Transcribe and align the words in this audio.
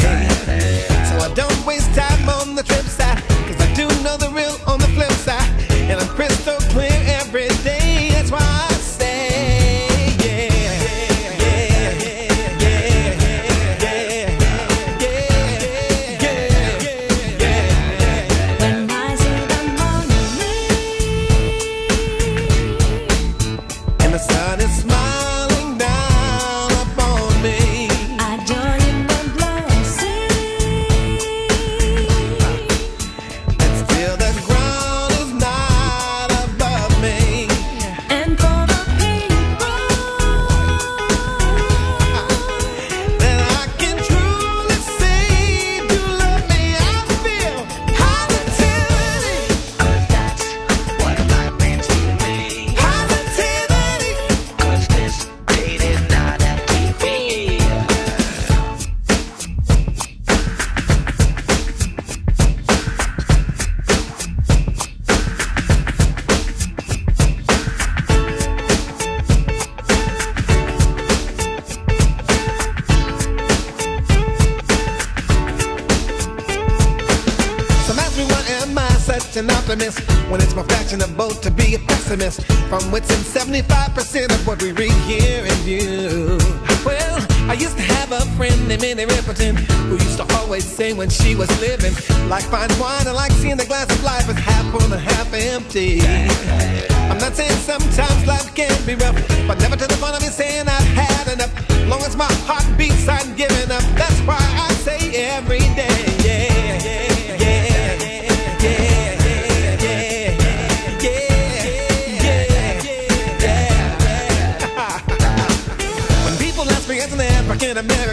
So 0.00 1.18
I 1.18 1.32
don't 1.34 1.66
waste 1.66 1.92
time 1.94 2.28
on 2.28 2.54
the 2.54 2.62
trips 2.62 2.97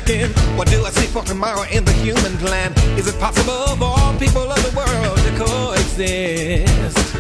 second. 0.05 0.57
What 0.57 0.69
do 0.69 0.83
I 0.85 0.89
see 0.91 1.07
for 1.07 1.23
tomorrow 1.23 1.63
in 1.71 1.83
the 1.85 1.91
human 1.93 2.37
plan? 2.37 2.73
Is 2.97 3.07
it 3.07 3.19
possible 3.19 3.75
for 3.77 3.85
all 3.85 4.17
people 4.17 4.51
of 4.51 4.61
the 4.63 4.75
world 4.75 5.17
to 5.17 5.31
coexist? 5.37 7.15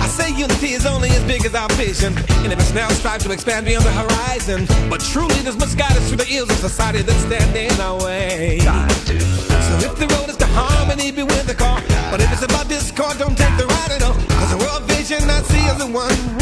I 0.00 0.06
say 0.06 0.32
unity 0.34 0.72
is 0.72 0.86
only 0.86 1.10
as 1.10 1.24
big 1.24 1.44
as 1.44 1.54
our 1.54 1.68
vision, 1.70 2.16
and 2.42 2.52
if 2.52 2.58
it's 2.58 2.72
now 2.72 2.88
strive 2.90 3.22
to 3.24 3.32
expand 3.32 3.66
beyond 3.66 3.84
the 3.84 3.92
horizon. 3.92 4.66
But 4.88 5.00
truly, 5.00 5.34
there's 5.42 5.58
much 5.58 5.76
guidance 5.76 6.08
through 6.08 6.18
the 6.18 6.30
ills 6.30 6.50
of 6.50 6.56
society 6.56 7.02
that's 7.02 7.20
standing 7.20 7.70
in 7.70 7.80
our 7.80 8.02
way. 8.02 8.60
So 8.60 9.74
if 9.84 9.96
the 9.98 10.08
road 10.14 10.30
is 10.30 10.36
to 10.38 10.46
harmony, 10.46 11.10
be 11.10 11.22
with 11.22 11.46
the 11.46 11.54
car. 11.54 11.82
But 12.10 12.20
if 12.20 12.32
it's 12.32 12.42
about 12.42 12.68
discord, 12.68 13.18
don't 13.18 13.36
take 13.36 13.56
the 13.56 13.66
ride 13.66 13.92
at 13.92 14.02
all. 14.02 14.14
Cause 14.14 14.50
the 14.50 14.58
world 14.58 14.82
vision 14.84 15.28
I 15.28 15.42
see 15.42 15.64
is 15.66 15.78
the 15.78 15.90
one 15.90 16.37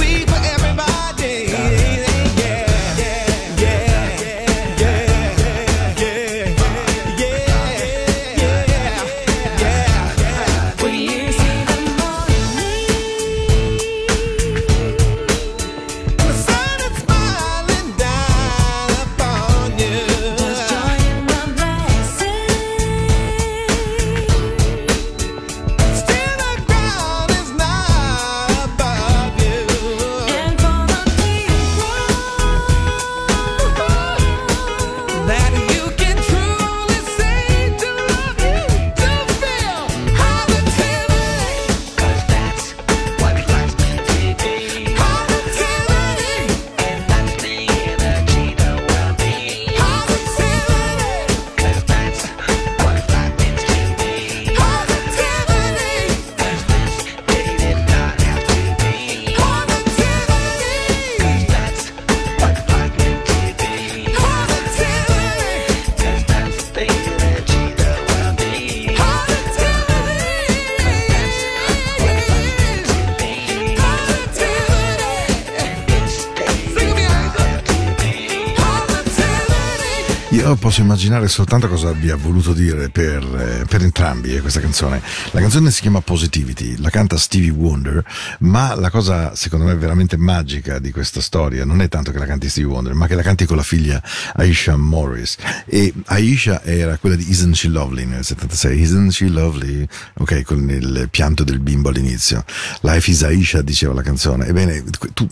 Posso 80.59 80.81
immaginare 80.81 81.29
soltanto 81.29 81.69
cosa 81.69 81.91
abbia 81.91 82.17
voluto 82.17 82.53
dire 82.53 82.89
per, 82.89 83.23
eh, 83.23 83.65
per 83.69 83.83
entrambi 83.83 84.35
eh, 84.35 84.41
questa 84.41 84.59
canzone. 84.59 85.01
La 85.31 85.41
canzone 85.41 85.71
si 85.71 85.81
chiama 85.83 86.01
Positivity, 86.01 86.79
la 86.79 86.91
canta 86.91 87.17
Stevie 87.19 87.51
Wonder, 87.51 88.03
ma 88.41 88.75
la 88.75 88.91
cosa 88.91 89.35
secondo 89.37 89.67
me 89.67 89.75
veramente 89.77 90.17
magica 90.17 90.79
di 90.79 90.91
questa 90.91 91.21
storia 91.21 91.65
non 91.65 91.81
è 91.83 91.89
tanto 91.89 92.11
che 92.11 92.19
la 92.19 92.27
canti 92.27 92.49
Stevie 92.49 92.71
Wonder, 92.71 92.95
ma 92.95 93.07
che 93.07 93.15
la 93.15 93.23
canti 93.23 93.45
con 93.45 93.57
la 93.57 93.63
figlia 93.63 94.03
Aisha 94.35 94.77
Morris. 94.77 95.37
E 95.67 95.93
Aisha 96.07 96.63
era 96.65 96.97
quella 96.97 97.17
di 97.17 97.31
Isn't 97.31 97.55
She 97.55 97.69
Lovely 97.69 98.05
nel 98.05 98.25
76, 98.25 98.81
Isn't 98.81 99.13
She 99.13 99.29
Lovely? 99.29 99.87
Ok, 100.15 100.43
con 100.43 100.69
il 100.69 101.09
pianto 101.11 101.45
del 101.45 101.61
bimbo 101.61 101.91
all'inizio. 101.91 102.45
Life 102.81 103.11
is 103.11 103.23
Aisha 103.23 103.63
diceva 103.63 103.93
la 103.95 104.03
canzone. 104.03 104.47
Ebbene, 104.47 104.83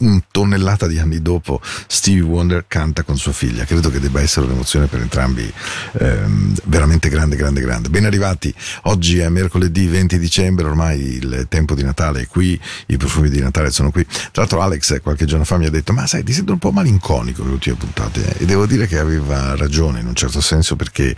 un 0.01 0.23
tonnellata 0.31 0.87
di 0.87 0.99
anni 0.99 1.23
dopo 1.23 1.61
Stevie 1.89 2.23
Wonder 2.23 2.67
canta 2.69 3.03
con 3.03 3.17
sua 3.17 3.33
figlia. 3.33 3.65
Credo 3.65 3.91
che 3.91 3.99
debba 3.99 4.21
essere 4.21 4.47
un'emozione 4.47 4.87
per 4.87 5.01
entrambi 5.01 5.14
ehm, 5.21 6.55
veramente 6.65 7.09
grande, 7.09 7.37
grande, 7.37 7.61
grande. 7.61 7.89
Ben 7.89 8.05
arrivati, 8.05 8.55
oggi 8.83 9.19
è 9.19 9.29
mercoledì 9.29 9.87
20 9.87 10.19
dicembre, 10.19 10.67
ormai 10.67 11.01
il 11.01 11.47
tempo 11.49 11.75
di 11.75 11.83
Natale 11.83 12.23
è 12.23 12.27
qui, 12.27 12.59
i 12.87 12.97
profumi 12.97 13.29
di 13.29 13.41
Natale 13.41 13.71
sono 13.71 13.91
qui. 13.91 14.05
Tra 14.05 14.43
l'altro 14.43 14.61
Alex 14.61 15.01
qualche 15.03 15.25
giorno 15.25 15.45
fa 15.45 15.57
mi 15.57 15.67
ha 15.67 15.71
detto, 15.71 15.93
ma 15.93 16.07
sai, 16.07 16.23
ti 16.25 16.33
sento 16.33 16.53
un 16.53 16.59
po' 16.59 16.71
malinconico 16.71 17.45
le 17.45 17.51
ultime 17.51 17.77
puntate 17.77 18.37
eh? 18.39 18.43
e 18.43 18.47
devo 18.47 18.67
dire 18.67 18.87
che 18.87 18.99
aveva 18.99 19.57
ragione 19.57 20.01
in 20.01 20.07
un 20.07 20.15
certo 20.15 20.41
senso 20.41 20.77
perché 20.77 21.15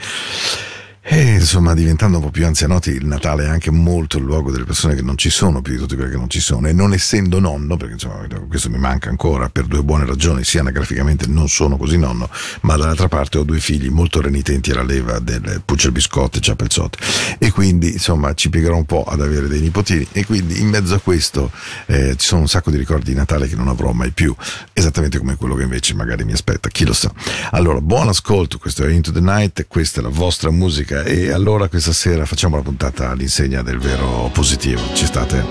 e 1.08 1.35
insomma, 1.35 1.73
diventando 1.73 2.17
un 2.17 2.25
po' 2.25 2.31
più 2.31 2.44
anzianotti, 2.44 2.91
il 2.91 3.06
Natale 3.06 3.44
è 3.44 3.49
anche 3.49 3.70
molto 3.70 4.19
il 4.19 4.25
luogo 4.25 4.50
delle 4.50 4.64
persone 4.64 4.97
che 4.97 5.03
non 5.03 5.17
ci 5.17 5.31
sono, 5.31 5.62
più 5.62 5.75
di 5.75 5.79
tutte 5.79 5.94
quelle 5.94 6.11
che 6.11 6.17
non 6.17 6.29
ci 6.29 6.41
sono. 6.41 6.67
E 6.67 6.73
non 6.73 6.93
essendo 6.93 7.38
nonno, 7.38 7.76
perché 7.76 7.94
insomma, 7.94 8.26
questo 8.49 8.70
mi 8.70 8.79
manca 8.79 9.08
ancora 9.08 9.49
per 9.49 9.67
due 9.67 9.85
buone 9.85 10.05
ragioni, 10.05 10.43
sia 10.43 10.62
anagraficamente 10.62 11.29
non 11.29 11.49
sono 11.49 11.76
così 11.76 11.97
nonno, 11.97 12.29
ma 12.62 12.75
dall'altra 12.75 13.06
parte 13.06 13.38
ho 13.38 13.44
due 13.44 13.61
figli 13.61 13.88
molto 13.88 14.20
renitenti 14.20 14.73
alla 14.73 14.82
leva 14.82 15.20
del 15.20 15.62
Puccer 15.64 15.93
Biscotti 15.93 16.38
e 16.38 16.41
Ciapelzotte. 16.41 16.99
E 17.38 17.53
quindi, 17.53 17.93
insomma, 17.93 18.35
ci 18.35 18.50
piegherò 18.50 18.76
un 18.76 18.85
po' 18.85 19.05
ad 19.05 19.20
avere 19.20 19.47
dei 19.47 19.61
nipotini. 19.61 20.08
E 20.11 20.26
quindi, 20.26 20.61
in 20.61 20.67
mezzo 20.67 20.97
a 20.97 20.99
questo, 20.99 21.53
eh, 21.87 22.17
ci 22.17 22.26
sono 22.26 22.41
un 22.41 22.49
sacco 22.49 22.73
di 22.73 22.79
ricordi 22.79 23.12
di 23.12 23.14
Natale 23.14 23.47
che 23.47 23.55
non 23.55 23.69
avrò 23.69 23.93
mai 23.93 24.11
più, 24.11 24.35
esattamente 24.73 25.19
come 25.19 25.37
quello 25.37 25.55
che 25.55 25.62
invece 25.62 25.94
magari 25.94 26.25
mi 26.25 26.32
aspetta, 26.32 26.69
chi 26.69 26.85
lo 26.85 26.93
sa. 26.93 27.12
Allora, 27.53 27.81
buon 27.81 28.08
ascolto, 28.08 28.58
questo 28.58 28.85
è 28.85 28.91
Into 28.91 29.12
the 29.12 29.20
Night, 29.20 29.67
questa 29.69 30.00
è 30.00 30.03
la 30.03 30.08
vostra 30.08 30.50
musica 30.50 30.94
musica 30.96 31.02
e 31.02 31.31
allora 31.31 31.69
questa 31.69 31.93
sera 31.93 32.25
facciamo 32.25 32.56
la 32.56 32.62
puntata 32.62 33.10
all'insegna 33.10 33.62
del 33.62 33.78
vero 33.78 34.31
positivo. 34.32 34.81
Ci 34.94 35.04
state? 35.04 35.44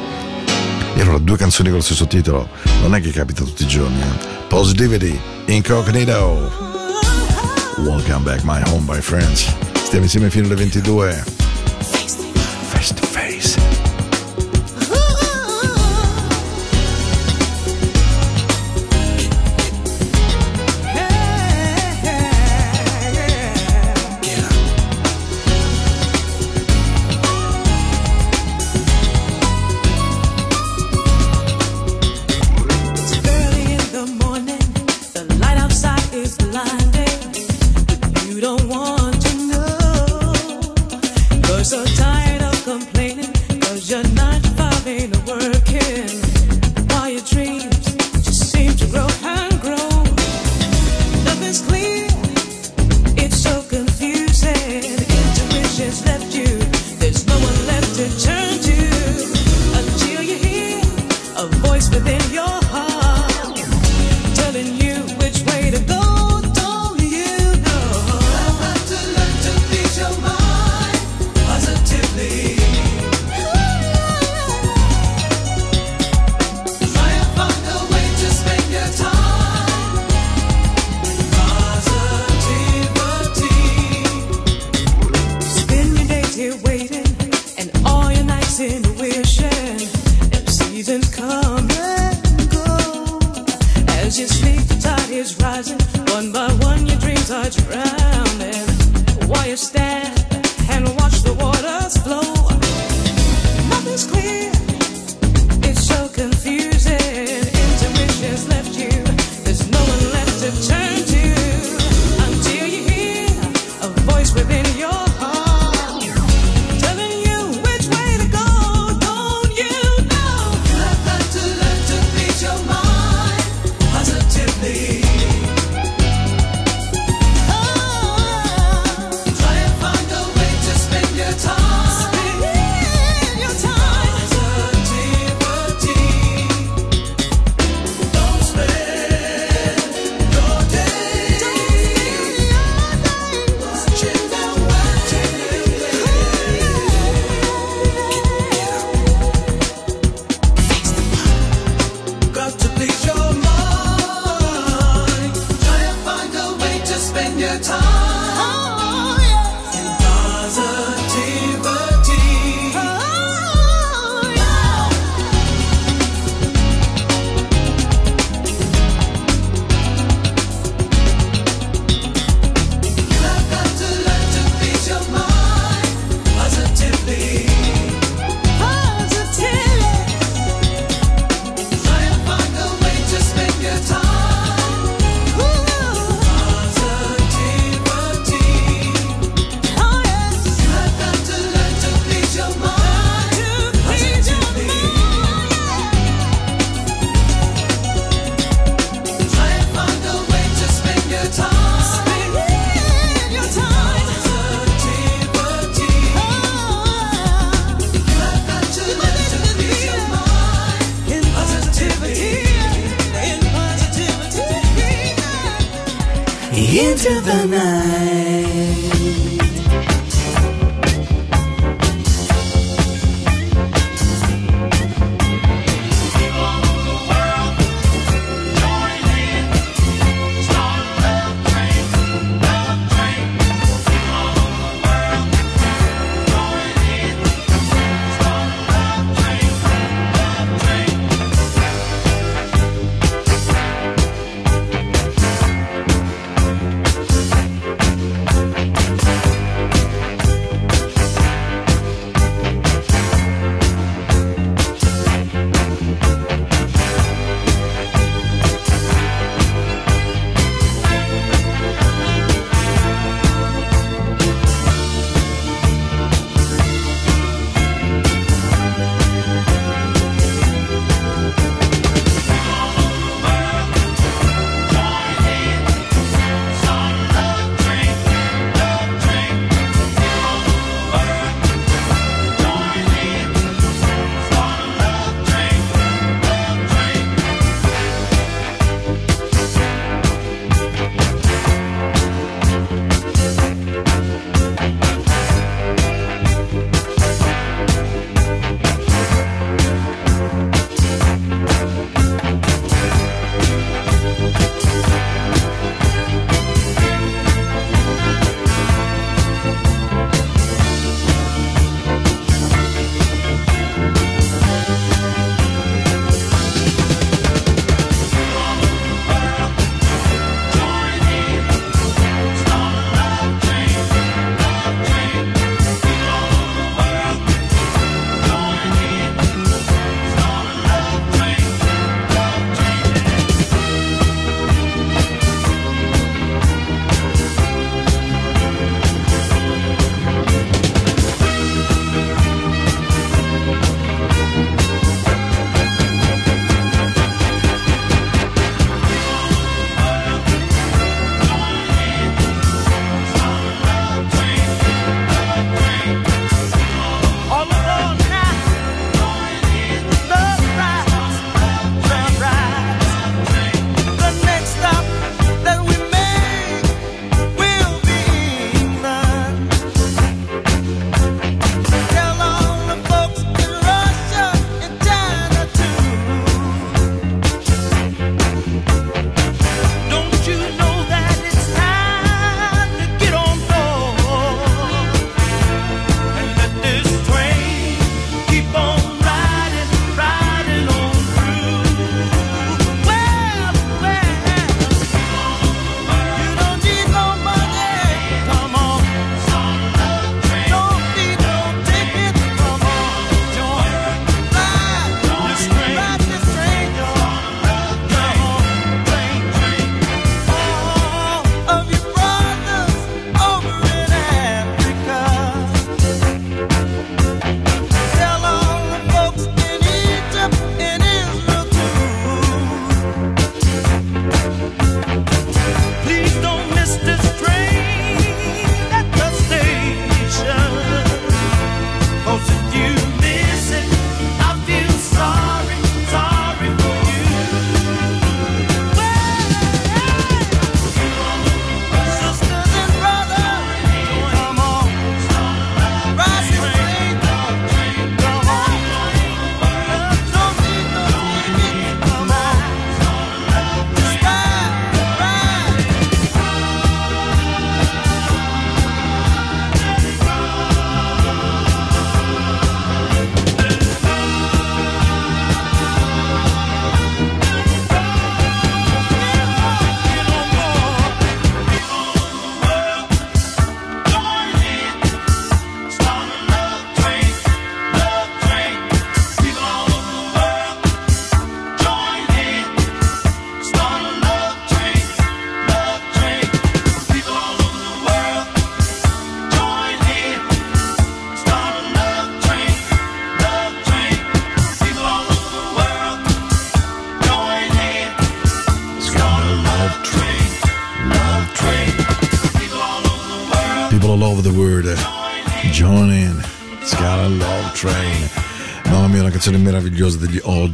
E 0.95 1.01
allora 1.01 1.17
due 1.17 1.37
canzoni 1.37 1.69
con 1.69 1.77
lo 1.77 1.83
stesso 1.83 2.07
titolo 2.07 2.47
non 2.81 2.95
è 2.95 3.01
che 3.01 3.11
capita 3.11 3.43
tutti 3.43 3.63
i 3.63 3.67
giorni. 3.67 4.01
Eh? 4.01 4.27
Positivity, 4.47 5.19
Incognito. 5.47 6.63
Welcome 7.77 8.23
back 8.23 8.43
my 8.43 8.61
home 8.67 8.85
my 8.87 9.01
friends. 9.01 9.53
Stiamo 9.73 10.05
insieme 10.05 10.29
fino 10.29 10.45
alle 10.45 10.55
22. 10.55 11.23
Face 12.69 12.93
to 12.93 13.05
face. 13.05 13.74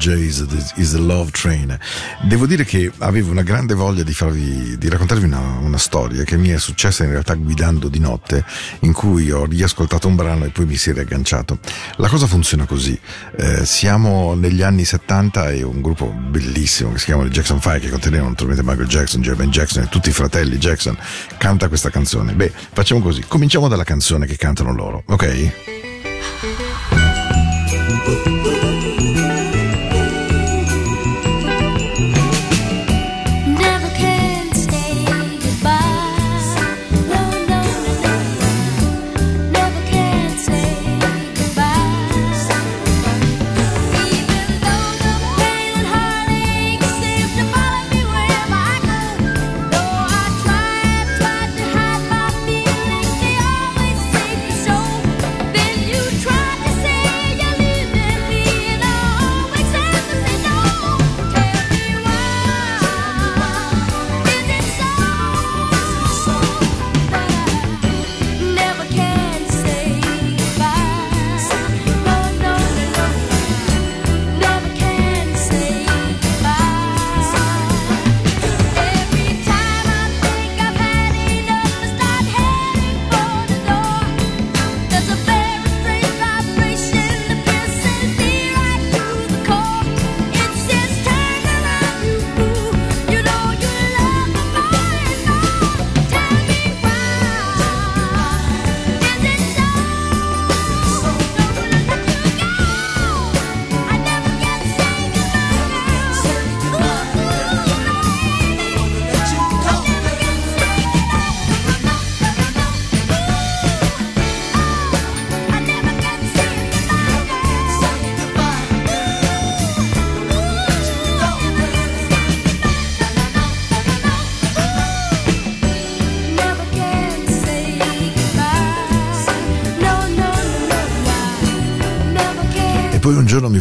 OJs, 0.01 0.73
Is 0.77 0.91
the 0.91 0.97
Love 0.97 1.29
Train. 1.29 1.77
Devo 2.23 2.47
dire 2.47 2.65
che 2.65 2.91
avevo 2.99 3.29
una 3.29 3.43
grande 3.43 3.75
voglia 3.75 4.01
di, 4.01 4.13
farvi, 4.13 4.75
di 4.77 4.89
raccontarvi 4.89 5.25
una, 5.25 5.59
una, 5.61 5.77
storia 5.77 6.23
che 6.23 6.37
mi 6.37 6.49
è 6.49 6.57
successa 6.57 7.03
in 7.03 7.11
realtà 7.11 7.35
guidando 7.35 7.87
di 7.87 7.99
notte, 7.99 8.43
in 8.79 8.93
cui 8.93 9.29
ho 9.29 9.45
riascoltato 9.45 10.07
un 10.07 10.15
brano 10.15 10.45
e 10.45 10.49
poi 10.49 10.65
mi 10.65 10.75
si 10.75 10.89
è 10.89 10.93
riagganciato. 10.93 11.59
La 11.97 12.07
cosa 12.07 12.25
funziona 12.25 12.65
così. 12.65 12.99
Eh, 13.37 13.63
siamo 13.65 14.33
negli 14.33 14.63
anni 14.63 14.85
70 14.85 15.51
e 15.51 15.61
un 15.61 15.81
gruppo 15.81 16.07
bellissimo 16.07 16.91
che 16.93 16.97
si 16.97 17.05
chiama 17.05 17.23
il 17.23 17.29
Jackson 17.29 17.61
5, 17.61 17.79
che 17.79 17.89
conteneva 17.89 18.27
naturalmente 18.27 18.67
Michael 18.67 18.87
Jackson, 18.87 19.21
Jermaine 19.21 19.51
Jackson 19.51 19.83
e 19.83 19.89
tutti 19.89 20.09
i 20.09 20.13
fratelli 20.13 20.57
Jackson, 20.57 20.97
canta 21.37 21.67
questa 21.67 21.91
canzone. 21.91 22.33
Beh, 22.33 22.51
facciamo 22.73 23.01
così. 23.01 23.23
Cominciamo 23.27 23.67
dalla 23.67 23.83
canzone 23.83 24.25
che 24.25 24.35
cantano 24.35 24.73
loro, 24.73 25.03
ok? 25.05 26.70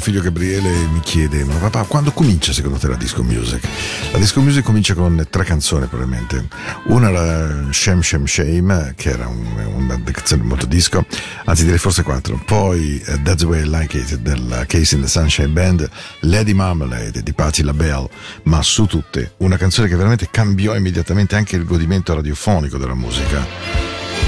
Mio 0.01 0.13
figlio 0.13 0.23
Gabriele 0.23 0.71
mi 0.93 1.01
chiede, 1.01 1.45
ma 1.45 1.55
papà, 1.57 1.83
quando 1.83 2.11
comincia 2.13 2.55
secondo 2.55 2.79
te 2.79 2.89
la 2.89 2.97
disco 2.97 3.23
music? 3.23 3.69
La 4.13 4.19
disco 4.19 4.41
music 4.41 4.65
comincia 4.65 4.95
con 4.95 5.27
tre 5.29 5.45
canzoni 5.45 5.87
probabilmente. 5.87 6.49
Una 6.87 7.11
era 7.11 7.71
Shame 7.71 8.03
Shame 8.03 8.27
Shame, 8.27 8.95
che 8.97 9.11
era 9.11 9.29
un, 9.29 9.45
una 9.77 10.01
canzone 10.03 10.43
molto 10.43 10.65
disco, 10.65 11.05
anzi 11.45 11.65
direi 11.65 11.79
forse 11.79 12.03
quattro. 12.03 12.41
Poi 12.47 13.03
uh, 13.07 13.23
That's 13.23 13.43
the 13.43 13.47
Way 13.47 13.65
I 13.65 13.69
Like 13.69 13.99
It 13.99 14.17
della 14.17 14.65
Case 14.65 14.95
in 14.95 15.03
the 15.03 15.09
Sunshine 15.09 15.49
Band, 15.49 15.89
Lady 16.21 16.55
Marmalade 16.55 17.23
di 17.23 17.33
Patti 17.35 17.63
LaBelle, 17.63 18.09
ma 18.45 18.63
su 18.63 18.87
tutte 18.87 19.35
una 19.39 19.59
canzone 19.59 19.89
che 19.89 19.97
veramente 19.97 20.29
cambiò 20.31 20.75
immediatamente 20.75 21.37
anche 21.37 21.57
il 21.57 21.67
godimento 21.67 22.15
radiofonico 22.15 22.79
della 22.79 22.95
musica. 22.95 23.47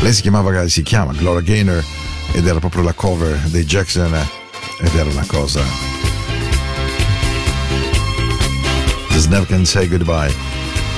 Lei 0.00 0.12
si 0.12 0.20
chiamava, 0.20 0.68
si 0.68 0.82
chiama 0.82 1.12
Gloria 1.14 1.40
Gaynor 1.40 1.82
ed 2.32 2.46
era 2.46 2.58
proprio 2.58 2.82
la 2.82 2.92
cover 2.92 3.38
dei 3.46 3.64
Jackson 3.64 4.41
ed 4.82 4.94
era 4.94 5.08
una 5.08 5.24
cosa. 5.26 5.62
Just 9.10 9.28
never 9.28 9.46
can 9.46 9.64
say 9.64 9.88
goodbye. 9.88 10.34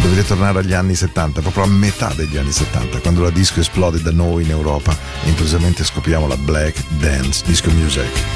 Dovete 0.02 0.26
tornare 0.26 0.58
agli 0.58 0.72
anni 0.72 0.94
70, 0.94 1.40
proprio 1.40 1.64
a 1.64 1.68
metà 1.68 2.12
degli 2.14 2.36
anni 2.36 2.52
70, 2.52 2.98
quando 2.98 3.22
la 3.22 3.30
disco 3.30 3.60
esplode 3.60 4.02
da 4.02 4.10
noi 4.10 4.44
in 4.44 4.50
Europa 4.50 4.96
e 5.24 5.28
improvvisamente 5.28 5.84
scopriamo 5.84 6.26
la 6.26 6.36
black 6.36 6.82
dance 6.98 7.42
disco 7.46 7.70
music. 7.70 8.33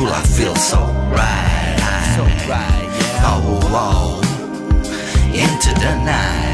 Cool, 0.00 0.08
I 0.08 0.22
feel 0.22 0.56
so 0.56 0.78
right. 1.18 1.76
So 2.16 2.22
right, 2.48 2.88
yeah. 2.98 3.30
Oh, 3.30 3.60
oh, 3.84 4.20
into 5.44 5.70
the 5.82 5.92
night. 6.10 6.48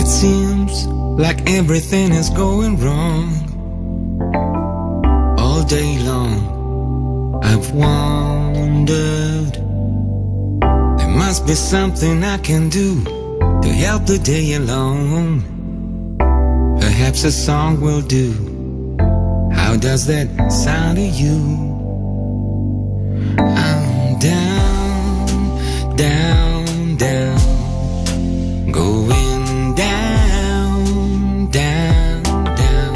It 0.00 0.06
seems 0.06 0.86
like 1.24 1.48
everything 1.48 2.12
is 2.12 2.30
going 2.30 2.80
wrong 2.82 3.28
all 5.38 5.62
day 5.62 5.98
long. 6.00 7.40
I've 7.44 7.70
wondered. 7.72 9.67
Must 11.18 11.46
be 11.46 11.54
something 11.54 12.22
I 12.22 12.38
can 12.38 12.68
do 12.68 13.02
to 13.62 13.68
help 13.84 14.06
the 14.06 14.18
day 14.18 14.54
along. 14.54 15.42
Perhaps 16.80 17.24
a 17.24 17.32
song 17.32 17.80
will 17.80 18.02
do. 18.02 18.32
How 19.52 19.76
does 19.76 20.06
that 20.06 20.28
sound 20.50 20.96
to 20.96 21.02
you? 21.02 21.38
I'm 23.36 24.18
down, 24.20 25.96
down, 25.96 26.96
down, 26.96 28.70
going 28.70 29.74
down, 29.74 31.50
down, 31.50 32.22
down. 32.62 32.94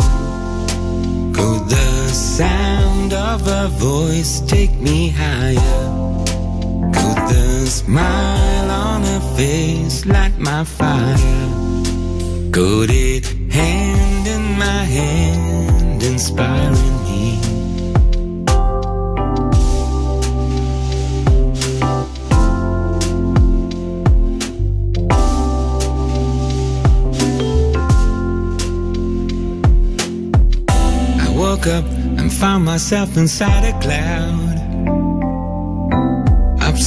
Could 1.35 1.69
the 1.69 2.09
sound 2.09 3.13
of 3.13 3.49
a 3.49 3.69
voice 3.69 4.41
take 4.41 4.75
me 4.79 5.11
higher? 5.11 6.02
Smile 7.73 8.71
on 8.71 9.03
her 9.03 9.21
face 9.35 10.05
light 10.05 10.39
my 10.39 10.63
fire? 10.63 11.17
It 12.91 13.25
hand 13.51 14.27
in 14.27 14.59
my 14.59 14.85
hand 14.85 16.03
inspiring 16.03 16.97
me? 17.05 17.41
I 31.21 31.29
woke 31.35 31.67
up 31.67 31.87
and 32.19 32.31
found 32.31 32.67
myself 32.67 33.17
inside 33.17 33.65
a 33.65 33.81
cloud, 33.81 34.52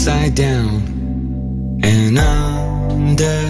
upside 0.07 0.35
down 0.35 1.79
and 1.83 2.19
under. 2.19 3.41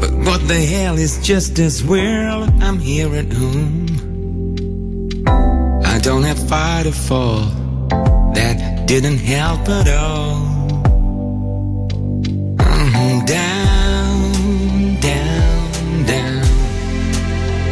But 0.00 0.12
what 0.26 0.46
the 0.48 0.60
hell 0.70 0.98
is 0.98 1.18
just 1.26 1.58
as 1.58 1.82
well? 1.82 2.42
I'm 2.60 2.78
here 2.78 3.14
at 3.14 3.32
home. 3.32 3.86
I 5.82 5.98
don't 6.00 6.24
have 6.24 6.38
far 6.48 6.84
to 6.84 6.92
fall. 6.92 7.46
That 8.34 8.86
didn't 8.86 9.18
help 9.18 9.66
at 9.66 9.88
all. 9.88 10.44
I'm 12.60 13.24
down, 13.24 15.00
down, 15.00 16.04
down 16.04 16.42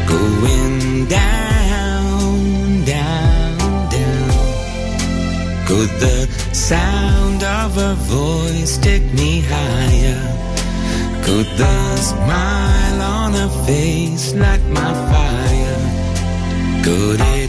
going 0.09 1.07
down, 1.09 2.85
down, 2.87 3.91
down. 3.91 4.25
The 6.01 6.24
sound 6.55 7.43
of 7.43 7.77
a 7.79 7.95
voice 7.95 8.79
take 8.79 9.03
me 9.13 9.41
higher? 9.41 10.23
Could 11.25 11.47
the 11.59 11.97
smile 11.97 13.03
on 13.03 13.33
her 13.33 13.49
face 13.67 14.33
light 14.35 14.63
my 14.71 14.93
fire? 15.11 16.85
Could 16.85 17.21
it 17.21 17.44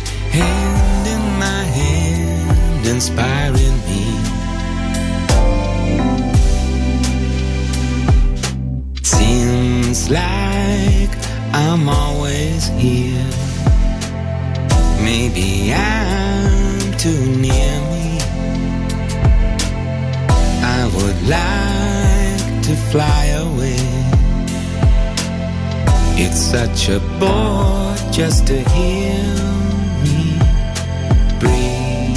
such 26.86 26.96
a 26.96 27.00
bore 27.20 27.96
just 28.12 28.46
to 28.48 28.54
hear 28.54 29.18
me 30.04 30.38
breathe. 31.40 32.16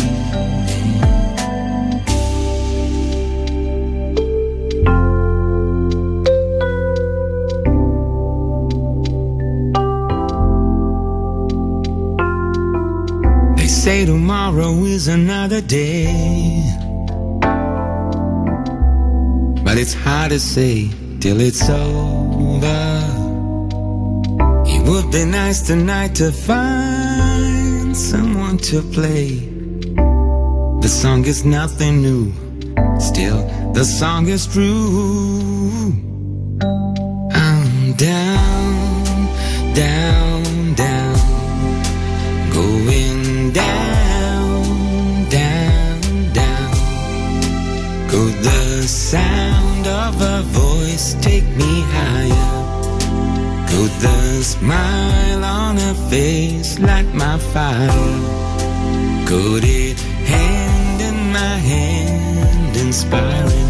They 13.56 13.66
say 13.66 14.04
tomorrow 14.04 14.84
is 14.84 15.08
another 15.08 15.62
day. 15.62 16.62
But 19.64 19.78
it's 19.78 19.94
hard 19.94 20.30
to 20.30 20.40
say 20.40 20.90
till 21.20 21.40
it's 21.40 21.68
over. 21.70 23.07
Be 25.10 25.24
nice 25.24 25.62
tonight 25.62 26.14
to 26.16 26.30
find 26.30 27.96
someone 27.96 28.58
to 28.58 28.82
play. 28.82 29.38
The 30.82 30.88
song 30.88 31.24
is 31.24 31.46
nothing 31.46 32.02
new, 32.02 32.30
still, 33.00 33.42
the 33.72 33.84
song 33.84 34.28
is 34.28 34.46
true. 34.46 35.94
I'm 37.32 37.94
down, 37.94 39.04
down, 39.74 40.74
down 40.74 41.16
going 42.52 43.52
down, 43.52 45.28
down, 45.30 46.32
down. 46.34 46.72
Could 48.10 48.34
the 48.44 48.82
sound 48.86 49.86
of 49.86 50.20
a 50.20 50.42
voice 50.42 51.14
take 51.22 51.48
me 51.56 51.80
higher? 51.96 52.57
The 54.00 54.42
smile 54.42 55.44
on 55.44 55.76
her 55.76 55.94
face 56.08 56.78
light 56.78 57.12
my 57.14 57.38
fire? 57.38 57.88
Could 59.26 59.64
it 59.64 59.98
hand 60.00 61.00
in 61.02 61.32
my 61.32 61.56
hand 61.70 62.76
inspiring 62.76 63.67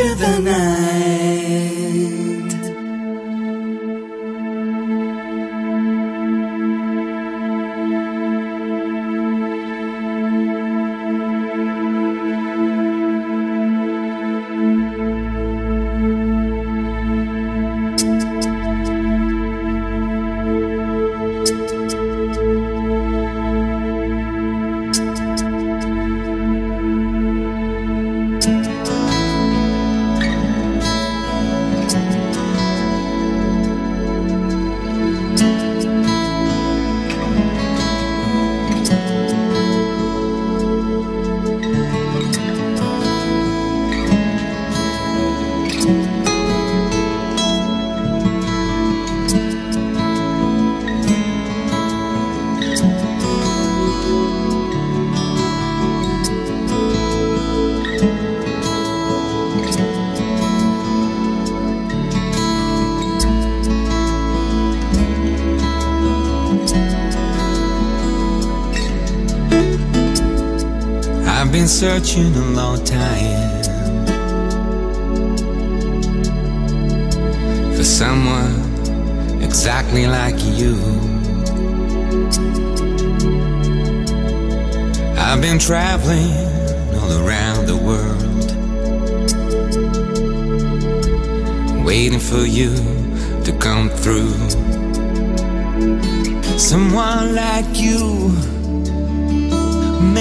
Into 0.00 0.14
the 0.14 0.38
night. 0.38 1.27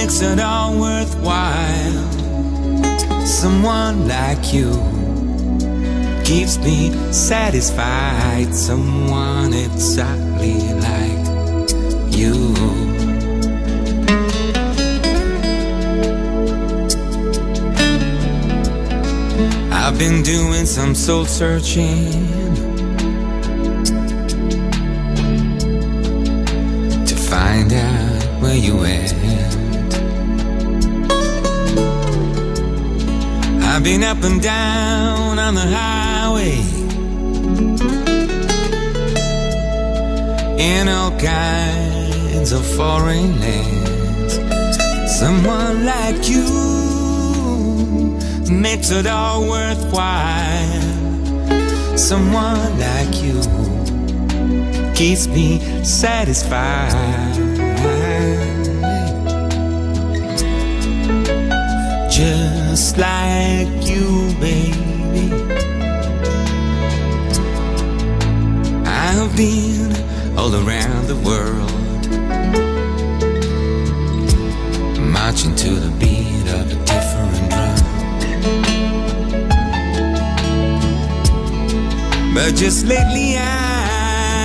Makes 0.07 0.21
it 0.21 0.39
all 0.39 0.79
worthwhile. 0.79 2.11
Someone 3.25 4.07
like 4.07 4.53
you 4.53 4.71
keeps 6.23 6.57
me 6.59 6.93
satisfied. 7.11 8.55
Someone 8.55 9.53
exactly 9.53 10.59
like 10.87 11.27
you. 12.15 12.53
I've 19.73 19.99
been 19.99 20.23
doing 20.23 20.65
some 20.65 20.95
soul 20.95 21.25
searching 21.25 22.13
to 27.05 27.15
find 27.29 27.73
out 27.73 28.41
where 28.41 28.55
you 28.55 28.85
at. 28.85 29.56
Been 33.87 34.03
up 34.03 34.21
and 34.21 34.41
down 34.41 35.39
on 35.39 35.55
the 35.55 35.61
highway 35.61 36.59
in 40.59 40.89
all 40.89 41.17
kinds 41.17 42.51
of 42.51 42.65
foreign 42.75 43.39
lands. 43.39 44.33
Someone 45.17 45.85
like 45.85 46.27
you 46.27 46.43
makes 48.51 48.91
it 48.91 49.07
all 49.07 49.47
worthwhile. 49.49 50.81
Someone 51.97 52.77
like 52.77 53.13
you 53.23 53.41
keeps 54.95 55.27
me 55.27 55.61
satisfied. 55.85 57.56
Just 62.77 62.95
like 62.99 63.89
you, 63.89 64.31
baby. 64.39 65.33
I've 68.85 69.35
been 69.35 69.91
all 70.37 70.53
around 70.53 71.07
the 71.07 71.15
world, 71.25 72.07
marching 75.11 75.55
to 75.55 75.69
the 75.71 75.89
beat 75.99 76.47
of 76.53 76.71
a 76.71 76.75
different 76.85 77.49
drum. 77.49 77.79
But 82.35 82.53
just 82.53 82.85
lately 82.85 83.37
I've 83.39 84.37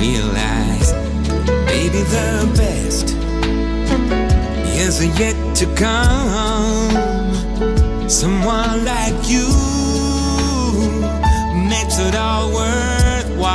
realized, 0.00 0.94
baby, 1.66 2.04
the 2.16 2.48
best 2.56 3.06
is 4.80 5.04
yet 5.20 5.51
to 5.62 5.74
come. 5.76 6.90
Someone 8.08 8.84
like 8.84 9.28
you 9.28 9.48
makes 11.68 11.98
it 12.00 12.16
all 12.16 12.52
worthwhile. 12.52 13.46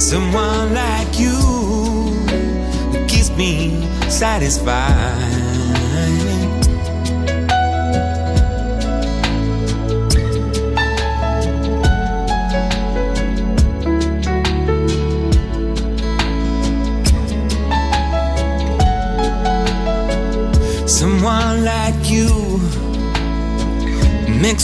Someone 0.00 0.72
like 0.72 1.18
you 1.18 1.36
keeps 3.06 3.30
me 3.36 3.86
satisfied. 4.08 5.35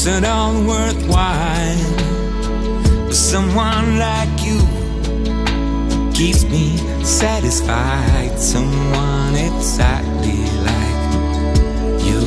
Makes 0.05 0.19
it 0.19 0.25
all 0.25 0.55
worthwhile. 0.65 1.77
But 3.07 3.15
someone 3.15 3.99
like 3.99 4.45
you 4.45 4.59
keeps 6.13 6.45
me 6.45 6.77
satisfied. 7.05 8.39
Someone 8.39 9.35
exactly 9.37 10.45
like 10.67 11.03
you. 12.05 12.21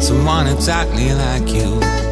Someone 0.00 0.46
exactly 0.46 1.12
like 1.12 1.48
you. 1.48 2.07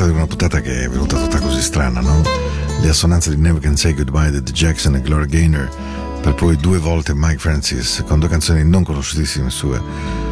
Serata 0.00 0.06
di 0.06 0.12
una 0.12 0.26
puntata 0.26 0.60
che 0.62 0.84
è 0.84 0.88
venuta 0.88 1.18
tutta 1.18 1.38
così 1.40 1.60
strana, 1.60 2.00
no? 2.00 2.22
Le 2.80 2.88
assonanze 2.88 3.34
di 3.34 3.36
Never 3.36 3.60
Can 3.60 3.76
Say 3.76 3.92
Goodbye 3.92 4.30
di 4.30 4.42
The 4.42 4.52
Jackson 4.52 4.94
e 4.94 5.02
Gloria 5.02 5.26
Gaynor, 5.26 5.68
per 6.22 6.34
poi 6.34 6.56
due 6.56 6.78
volte 6.78 7.12
Mike 7.14 7.36
Francis, 7.36 8.02
con 8.06 8.18
due 8.18 8.30
canzoni 8.30 8.64
non 8.64 8.82
conosciutissime 8.82 9.50
sue. 9.50 9.78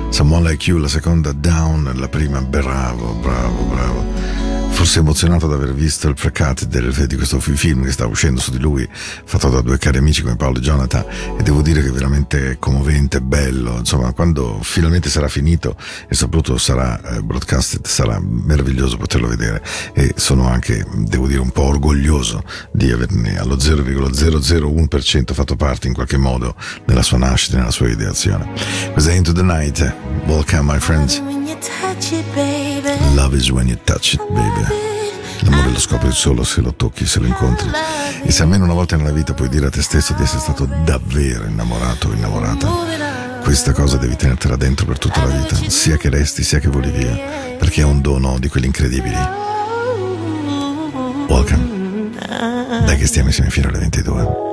Someone 0.08 0.48
Like 0.48 0.70
You, 0.70 0.80
la 0.80 0.88
seconda 0.88 1.32
Down, 1.32 1.92
la 1.96 2.08
prima 2.08 2.40
Bravo, 2.40 3.12
bravo, 3.20 3.64
bravo. 3.64 4.47
Forse 4.78 5.00
emozionato 5.00 5.46
ad 5.46 5.54
aver 5.54 5.74
visto 5.74 6.06
il 6.06 6.14
pre-cut 6.14 6.66
del, 6.66 6.94
di 7.08 7.16
questo 7.16 7.40
film 7.40 7.82
che 7.82 7.90
stava 7.90 8.10
uscendo 8.10 8.40
su 8.40 8.52
di 8.52 8.60
lui, 8.60 8.88
fatto 8.92 9.48
da 9.48 9.60
due 9.60 9.76
cari 9.76 9.98
amici 9.98 10.22
come 10.22 10.36
Paolo 10.36 10.58
e 10.58 10.60
Jonathan, 10.60 11.04
e 11.36 11.42
devo 11.42 11.62
dire 11.62 11.82
che 11.82 11.88
è 11.88 11.90
veramente 11.90 12.58
commovente, 12.60 13.20
bello. 13.20 13.78
Insomma, 13.78 14.12
quando 14.12 14.60
finalmente 14.62 15.10
sarà 15.10 15.26
finito 15.26 15.74
e 16.08 16.14
soprattutto 16.14 16.58
sarà 16.58 17.16
eh, 17.16 17.22
broadcasted, 17.22 17.86
sarà 17.86 18.20
meraviglioso 18.20 18.96
poterlo 18.96 19.26
vedere. 19.26 19.64
E 19.94 20.14
sono 20.14 20.46
anche, 20.48 20.86
devo 20.94 21.26
dire, 21.26 21.40
un 21.40 21.50
po' 21.50 21.64
orgoglioso 21.64 22.44
di 22.70 22.92
averne 22.92 23.36
allo 23.36 23.56
0,001% 23.56 25.34
fatto 25.34 25.56
parte 25.56 25.88
in 25.88 25.92
qualche 25.92 26.18
modo 26.18 26.54
nella 26.84 27.02
sua 27.02 27.18
nascita, 27.18 27.56
nella 27.56 27.72
sua 27.72 27.88
ideazione. 27.88 28.48
Questa 28.92 29.10
è 29.10 29.14
Into 29.14 29.32
the 29.32 29.42
Night. 29.42 29.92
Welcome, 30.26 30.72
my 30.72 30.78
friends. 30.78 31.20
Love 33.14 33.36
is 33.36 33.50
when 33.50 33.66
you 33.68 33.76
touch 33.84 34.14
it, 34.14 34.26
baby. 34.28 34.66
L'amore 35.40 35.70
lo 35.70 35.78
scopri 35.78 36.10
solo 36.10 36.42
se 36.42 36.62
lo 36.62 36.72
tocchi, 36.74 37.06
se 37.06 37.20
lo 37.20 37.26
incontri. 37.26 37.70
E 38.22 38.30
se 38.30 38.42
almeno 38.42 38.64
una 38.64 38.72
volta 38.72 38.96
nella 38.96 39.12
vita 39.12 39.34
puoi 39.34 39.48
dire 39.48 39.66
a 39.66 39.70
te 39.70 39.82
stesso 39.82 40.14
di 40.14 40.22
essere 40.22 40.40
stato 40.40 40.66
davvero 40.84 41.44
innamorato 41.44 42.08
o 42.08 42.12
innamorata, 42.12 43.38
questa 43.42 43.72
cosa 43.72 43.98
devi 43.98 44.16
tenertela 44.16 44.56
dentro 44.56 44.86
per 44.86 44.98
tutta 44.98 45.24
la 45.24 45.36
vita, 45.36 45.56
sia 45.68 45.96
che 45.96 46.08
resti, 46.08 46.42
sia 46.42 46.58
che 46.58 46.68
voli 46.68 46.90
via, 46.90 47.14
perché 47.58 47.82
è 47.82 47.84
un 47.84 48.00
dono 48.00 48.38
di 48.38 48.48
quelli 48.48 48.66
incredibili. 48.66 49.16
Welcome. 51.28 52.10
Dai 52.84 52.96
che 52.96 53.06
stiamo 53.06 53.28
insieme 53.28 53.50
fino 53.50 53.68
alle 53.68 53.78
22. 53.80 54.47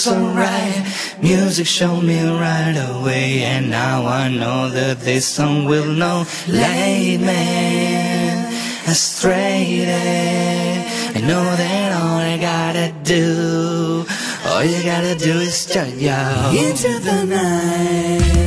So 0.00 0.14
alright. 0.14 0.82
Music 1.20 1.66
showed 1.66 2.00
me 2.00 2.26
right 2.26 2.74
away, 2.88 3.42
and 3.42 3.68
now 3.68 4.06
I 4.06 4.30
know 4.30 4.70
that 4.70 5.00
this 5.00 5.28
song 5.28 5.66
will 5.66 5.92
know. 5.92 6.24
Layman, 6.48 7.26
me 7.26 7.30
astray. 8.86 9.84
I 11.14 11.20
know 11.20 11.44
that 11.44 11.92
all 12.00 12.16
I 12.16 12.38
gotta 12.38 12.94
do, 13.04 14.06
all 14.46 14.64
you 14.64 14.82
gotta 14.82 15.14
do 15.16 15.38
is 15.40 15.66
turn 15.66 15.98
your 15.98 16.16
into 16.56 16.98
the 17.00 17.24
night. 17.26 18.39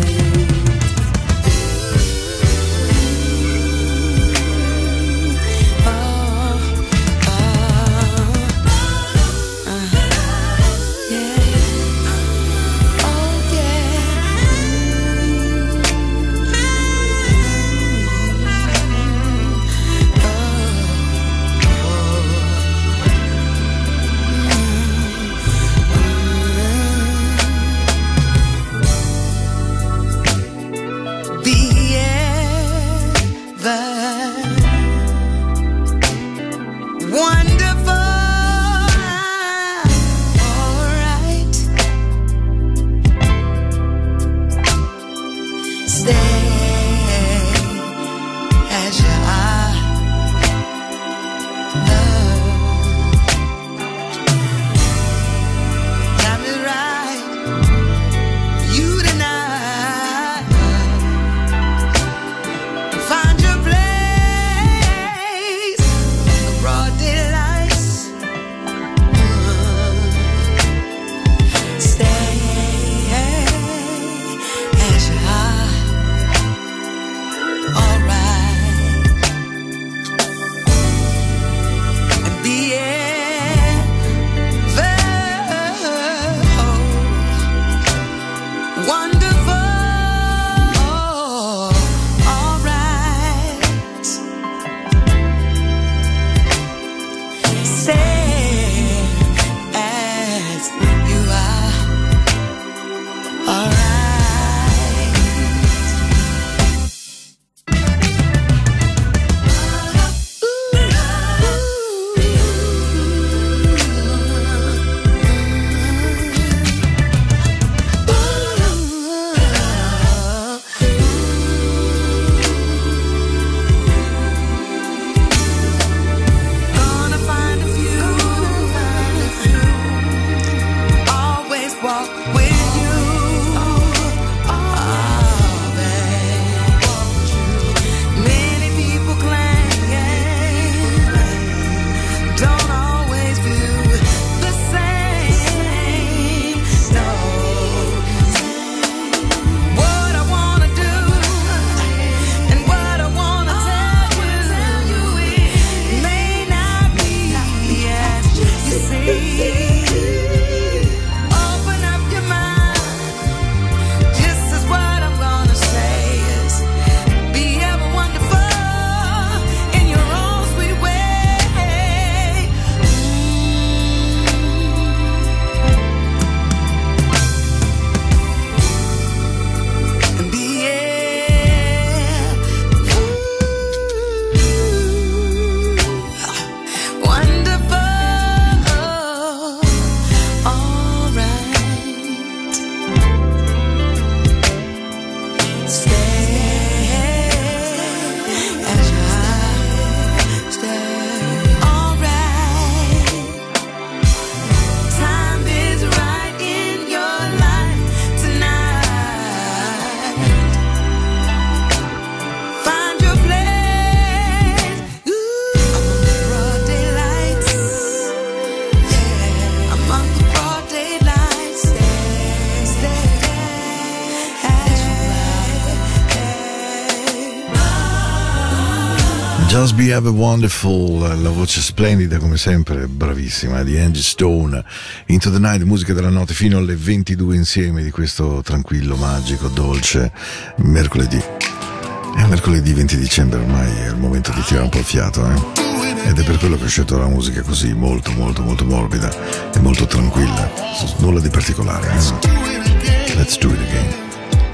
Be 229.75 229.91
Have 229.91 230.07
a 230.07 230.11
Wonderful, 230.11 230.99
la 230.99 231.29
voce 231.29 231.59
splendida 231.59 232.17
come 232.17 232.37
sempre, 232.37 232.87
bravissima, 232.87 233.63
di 233.63 233.77
Angie 233.77 234.03
Stone, 234.03 234.63
Into 235.07 235.31
the 235.31 235.39
Night, 235.39 235.63
musica 235.63 235.93
della 235.93 236.09
notte 236.09 236.33
fino 236.33 236.59
alle 236.59 236.75
22 236.75 237.35
insieme 237.35 237.81
di 237.81 237.89
questo 237.89 238.41
tranquillo, 238.43 238.95
magico, 238.95 239.47
dolce 239.47 240.11
mercoledì. 240.57 241.17
È 241.17 242.25
mercoledì 242.27 242.71
20 242.71 242.97
dicembre, 242.97 243.39
ormai 243.39 243.71
è 243.77 243.87
il 243.87 243.97
momento 243.97 244.31
di 244.31 244.41
tirare 244.43 244.65
un 244.65 244.69
po' 244.69 244.77
il 244.79 244.85
fiato, 244.85 245.27
eh? 245.27 246.09
Ed 246.09 246.19
è 246.19 246.23
per 246.23 246.37
quello 246.37 246.55
che 246.57 246.65
ho 246.65 246.67
scelto 246.67 246.97
la 246.97 247.07
musica 247.07 247.41
così, 247.41 247.73
molto, 247.73 248.11
molto, 248.11 248.43
molto 248.43 248.65
morbida 248.65 249.11
e 249.53 249.59
molto 249.59 249.87
tranquilla. 249.87 250.51
Nulla 250.99 251.19
di 251.19 251.29
particolare, 251.29 251.87
eh? 251.87 253.15
Let's 253.15 253.37
do 253.39 253.49
it 253.49 253.59
again. 253.59 253.93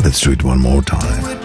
Let's 0.01 0.23
do 0.23 0.31
it 0.31 0.43
one 0.43 0.59
more 0.59 0.81
time. 0.81 1.38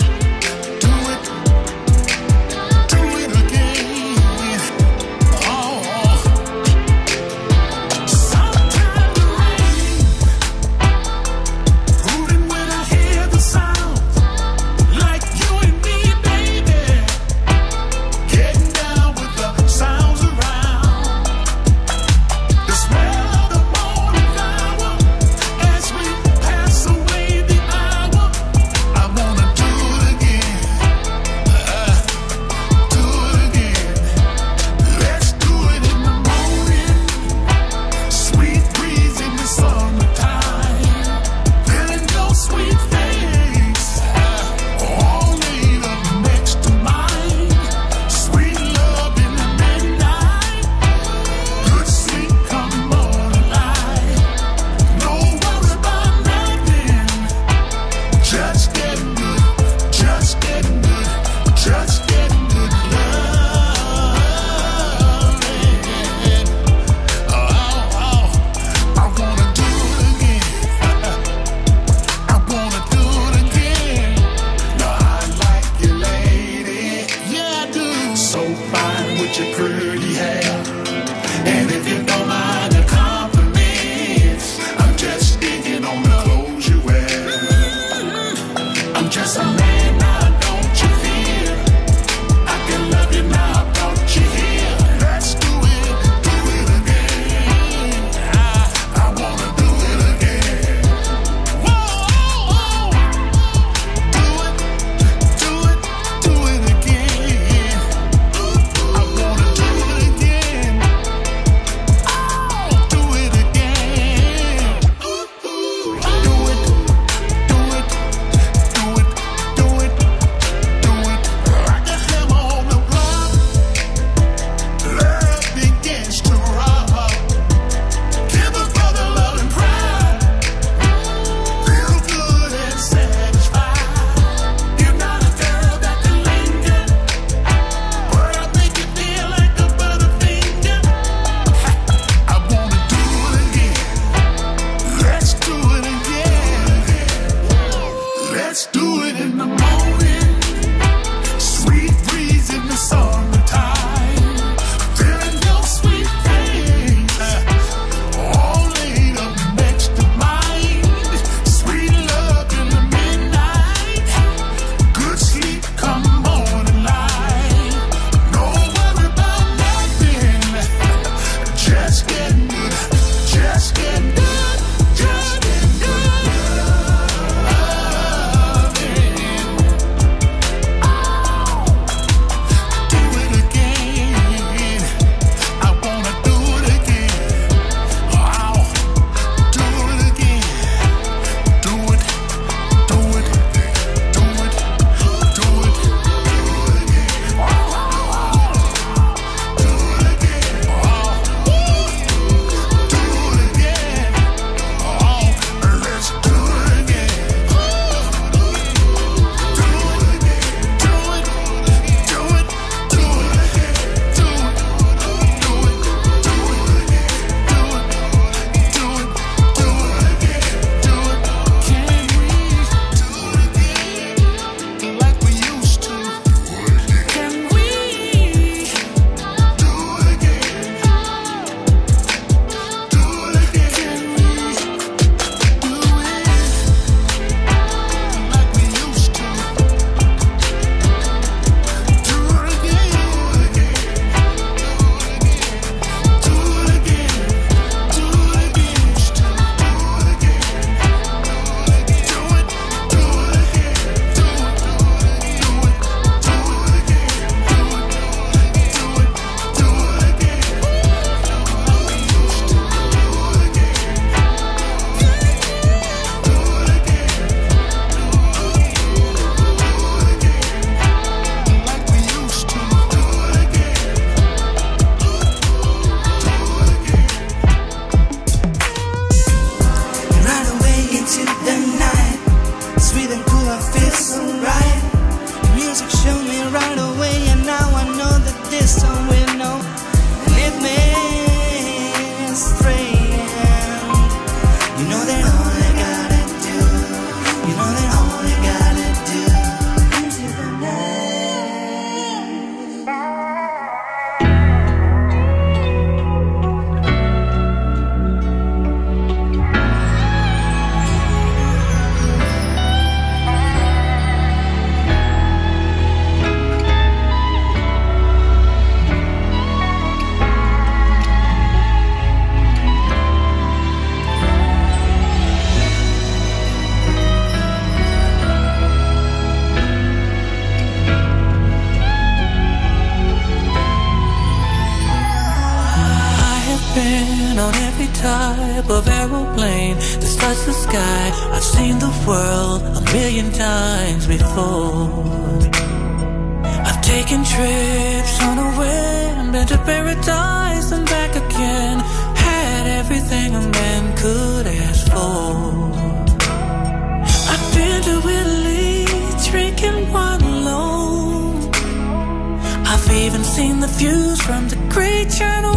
views 363.76 364.20
from 364.22 364.48
the 364.48 364.56
great 364.68 365.10
Channel. 365.10 365.54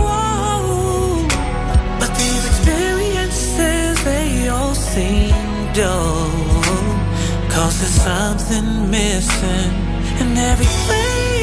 But 2.00 2.12
these 2.18 2.46
experiences, 2.46 4.04
they 4.04 4.50
all 4.50 4.76
seem 4.76 5.34
dull. 5.74 6.32
Cause 7.50 7.80
there's 7.80 8.02
something 8.10 8.90
missing 8.90 9.72
in 10.22 10.38
everything. 10.38 11.37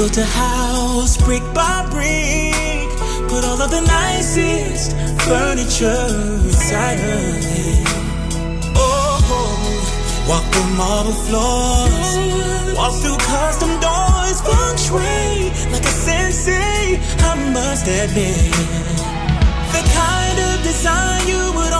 Built 0.00 0.16
a 0.16 0.24
house 0.24 1.18
brick 1.18 1.42
by 1.52 1.86
brick. 1.90 2.88
Put 3.28 3.44
all 3.44 3.60
of 3.60 3.70
the 3.70 3.82
nicest 3.82 4.96
furniture 5.28 6.08
inside 6.48 7.00
of 7.00 7.36
it. 7.44 7.84
Oh, 8.76 9.20
walk 10.26 10.46
the 10.56 10.64
marble 10.80 11.12
floors. 11.26 12.10
Walk 12.74 12.94
through 13.02 13.18
custom 13.18 13.72
doors. 13.84 14.40
Feng 14.40 14.76
shui 14.78 15.50
like 15.70 15.84
a 15.84 15.94
sensei. 16.06 16.96
I 17.28 17.34
must 17.52 17.86
admit. 17.86 18.56
The 19.74 19.82
kind 20.00 20.38
of 20.48 20.62
design 20.62 21.28
you 21.28 21.52
would 21.56 21.74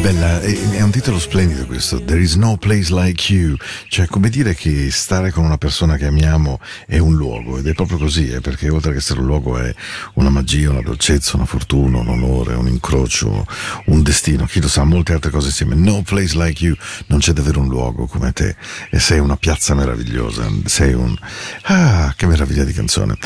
Bella, 0.00 0.40
è, 0.40 0.82
un 0.82 0.90
titolo 0.90 1.18
splendido 1.18 1.66
questo, 1.66 2.02
There 2.02 2.20
is 2.20 2.34
no 2.34 2.56
place 2.56 2.92
like 2.92 3.32
you, 3.32 3.56
cioè 3.88 4.06
come 4.06 4.28
dire 4.28 4.54
che 4.54 4.90
stare 4.90 5.30
con 5.30 5.44
una 5.44 5.58
persona 5.58 5.96
che 5.96 6.06
amiamo 6.06 6.60
è 6.86 6.98
un 6.98 7.14
luogo 7.14 7.58
ed 7.58 7.66
è 7.66 7.72
proprio 7.72 7.98
così, 7.98 8.28
eh, 8.28 8.40
perché 8.40 8.68
oltre 8.68 8.92
che 8.92 8.98
essere 8.98 9.20
un 9.20 9.26
luogo 9.26 9.58
è 9.58 9.74
una 10.14 10.30
magia, 10.30 10.70
una 10.70 10.82
dolcezza, 10.82 11.36
una 11.36 11.46
fortuna, 11.46 11.98
un 11.98 12.08
onore, 12.08 12.54
un 12.54 12.68
incrocio, 12.68 13.46
un 13.86 14.02
destino, 14.02 14.46
chi 14.46 14.60
lo 14.60 14.68
sa, 14.68 14.84
molte 14.84 15.12
altre 15.12 15.30
cose 15.30 15.48
insieme, 15.48 15.74
no 15.74 16.02
place 16.02 16.36
like 16.36 16.64
you, 16.64 16.76
non 17.06 17.18
c'è 17.18 17.32
davvero 17.32 17.60
un 17.60 17.68
luogo 17.68 18.06
come 18.06 18.32
te 18.32 18.56
e 18.90 19.00
sei 19.00 19.18
una 19.18 19.36
piazza 19.36 19.74
meravigliosa, 19.74 20.48
sei 20.66 20.94
un... 20.94 21.16
Ah, 21.62 22.12
che 22.16 22.26
meraviglia 22.26 22.64
di 22.64 22.72
canzone. 22.72 23.16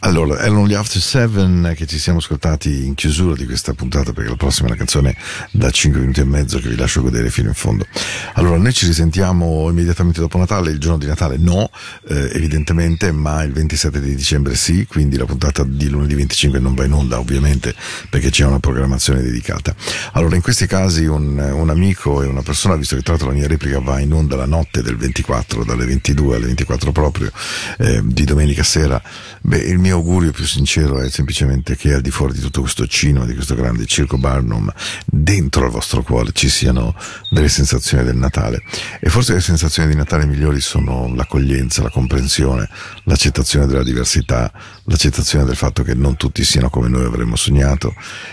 Allora, 0.00 0.38
erano 0.40 0.66
gli 0.66 0.74
After 0.74 1.00
Seven 1.00 1.66
eh, 1.66 1.74
che 1.74 1.86
ci 1.86 1.98
siamo 1.98 2.18
ascoltati 2.18 2.84
in 2.84 2.94
chiusura 2.94 3.34
di 3.34 3.46
questa 3.46 3.72
puntata 3.72 4.12
perché 4.12 4.28
la 4.30 4.36
prossima 4.36 4.68
è 4.68 4.70
una 4.70 4.78
canzone 4.78 5.16
da 5.50 5.70
5 5.70 6.00
minuti 6.00 6.15
minuti 6.16 6.20
e 6.20 6.24
mezzo 6.24 6.58
che 6.58 6.68
vi 6.68 6.76
lascio 6.76 7.02
godere 7.02 7.30
fino 7.30 7.48
in 7.48 7.54
fondo. 7.54 7.86
Allora, 8.34 8.56
noi 8.56 8.72
ci 8.72 8.86
risentiamo 8.86 9.68
immediatamente 9.68 10.20
dopo 10.20 10.38
Natale, 10.38 10.70
il 10.70 10.78
giorno 10.78 10.98
di 10.98 11.06
Natale 11.06 11.36
no, 11.36 11.70
eh, 12.08 12.30
evidentemente, 12.34 13.12
ma 13.12 13.42
il 13.42 13.52
27 13.52 14.00
di 14.00 14.14
dicembre 14.14 14.54
sì, 14.54 14.86
quindi 14.86 15.16
la 15.16 15.24
puntata 15.24 15.64
di 15.64 15.88
lunedì 15.88 16.14
25 16.14 16.58
non 16.58 16.74
va 16.74 16.84
in 16.84 16.92
onda 16.92 17.18
ovviamente 17.18 17.74
perché 18.08 18.30
c'è 18.30 18.44
una 18.44 18.60
programmazione 18.60 19.22
dedicata. 19.22 19.74
Allora, 20.12 20.36
in 20.36 20.42
questi 20.42 20.66
casi 20.66 21.04
un, 21.04 21.38
un 21.38 21.70
amico 21.70 22.22
e 22.22 22.26
una 22.26 22.42
persona, 22.42 22.76
visto 22.76 22.96
che 22.96 23.02
tra 23.02 23.12
l'altro 23.12 23.30
la 23.30 23.36
mia 23.36 23.48
replica 23.48 23.80
va 23.80 24.00
in 24.00 24.12
onda 24.12 24.36
la 24.36 24.46
notte 24.46 24.82
del 24.82 24.96
24, 24.96 25.64
dalle 25.64 25.84
22 25.84 26.36
alle 26.36 26.46
24 26.46 26.92
proprio, 26.92 27.30
eh, 27.78 28.00
di 28.04 28.24
domenica 28.24 28.62
sera, 28.62 29.00
beh, 29.40 29.58
il 29.58 29.78
mio 29.78 29.96
augurio 29.96 30.30
più 30.30 30.44
sincero 30.44 31.00
è 31.00 31.10
semplicemente 31.10 31.76
che 31.76 31.94
al 31.94 32.00
di 32.00 32.10
fuori 32.10 32.32
di 32.32 32.40
tutto 32.40 32.60
questo 32.60 32.86
cinema, 32.86 33.24
di 33.24 33.34
questo 33.34 33.54
grande 33.54 33.86
circo 33.86 34.18
Barnum, 34.18 34.72
dentro 35.04 35.64
al 35.64 35.70
vostro 35.70 36.02
cuore 36.06 36.30
ci 36.32 36.48
siano 36.48 36.94
delle 37.28 37.48
sensazioni 37.48 38.04
del 38.04 38.16
Natale. 38.16 38.62
E 39.00 39.10
forse 39.10 39.34
le 39.34 39.40
sensazioni 39.40 39.88
di 39.88 39.96
Natale 39.96 40.24
migliori 40.24 40.60
sono 40.60 41.12
l'accoglienza, 41.14 41.82
la 41.82 41.90
comprensione, 41.90 42.68
l'accettazione 43.02 43.66
della 43.66 43.82
diversità, 43.82 44.52
l'accettazione 44.84 45.44
del 45.44 45.56
fatto 45.56 45.82
che 45.82 45.94
non 45.94 46.16
tutti 46.16 46.44
siano 46.44 46.70
come 46.70 46.88
noi 46.88 47.04
avremmo 47.04 47.34
sognato. 47.34 47.92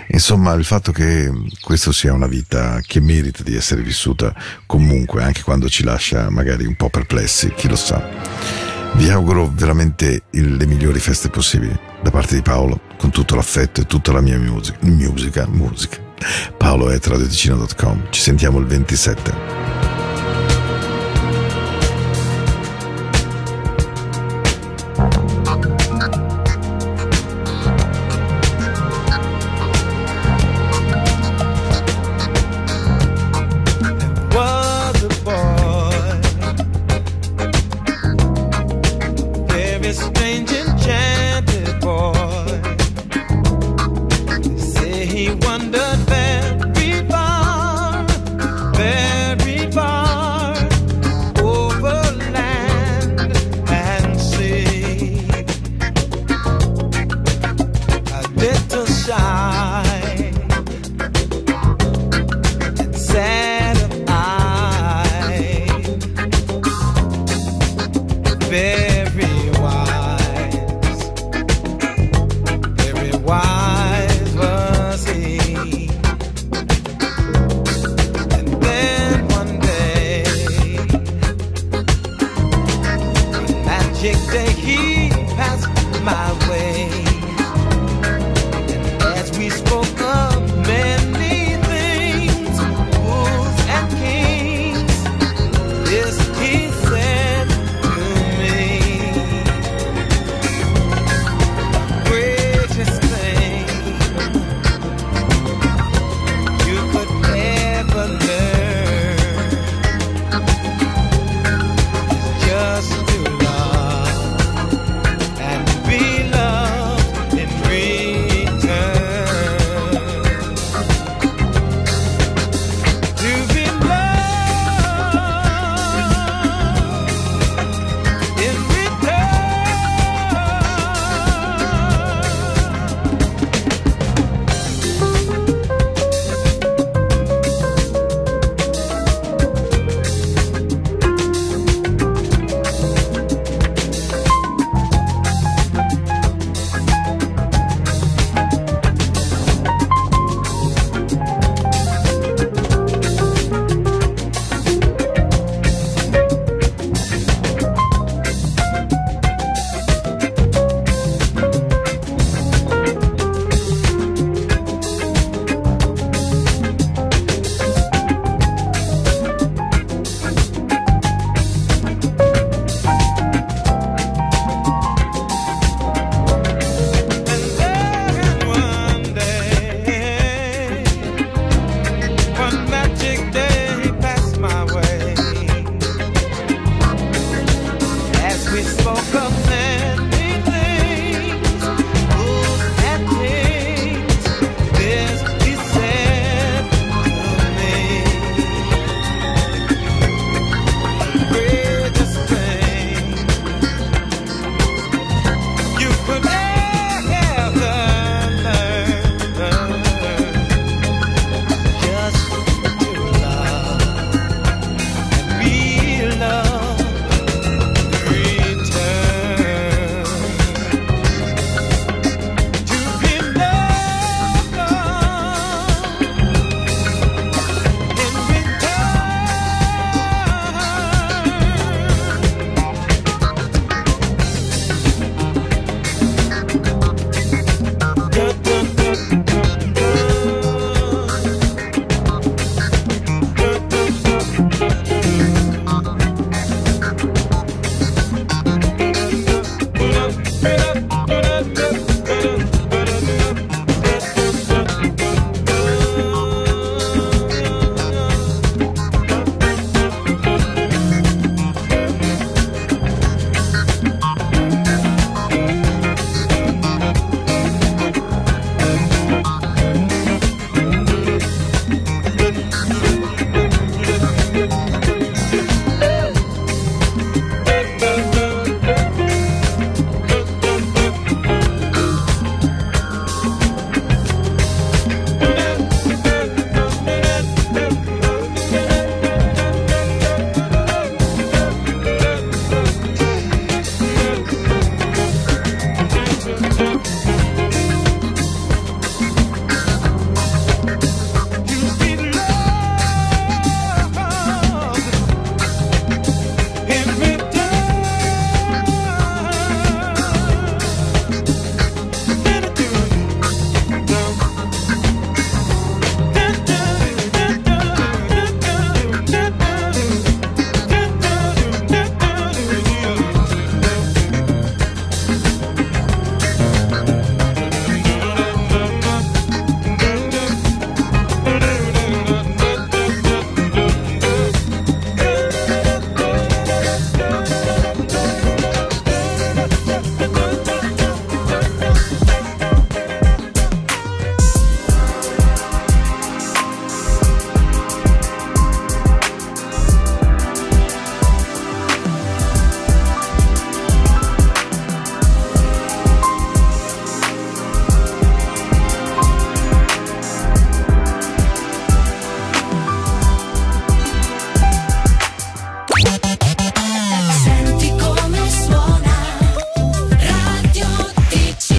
Insomma, 0.09 0.53
il 0.53 0.63
fatto 0.63 0.91
che 0.91 1.31
questa 1.61 1.91
sia 1.91 2.13
una 2.13 2.27
vita 2.27 2.79
che 2.85 2.99
merita 2.99 3.41
di 3.41 3.55
essere 3.55 3.81
vissuta 3.81 4.33
comunque, 4.67 5.23
anche 5.23 5.41
quando 5.41 5.67
ci 5.67 5.83
lascia 5.83 6.29
magari 6.29 6.65
un 6.65 6.75
po' 6.75 6.89
perplessi, 6.89 7.51
chi 7.55 7.67
lo 7.67 7.75
sa. 7.75 8.61
Vi 8.95 9.09
auguro 9.09 9.51
veramente 9.51 10.23
le 10.29 10.65
migliori 10.67 10.99
feste 10.99 11.29
possibili 11.29 11.75
da 12.03 12.11
parte 12.11 12.35
di 12.35 12.43
Paolo, 12.43 12.79
con 12.97 13.09
tutto 13.09 13.33
l'affetto 13.35 13.81
e 13.81 13.85
tutta 13.85 14.11
la 14.11 14.21
mia 14.21 14.37
musica, 14.37 14.77
musica, 14.81 15.47
musica 15.47 16.02
paoloetraditicino.com. 16.57 18.07
Ci 18.09 18.21
sentiamo 18.21 18.59
il 18.59 18.65
27. 18.65 20.12